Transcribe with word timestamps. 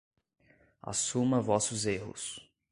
Assuma 0.81 1.39
vossos 1.43 1.85
erros 1.85 2.41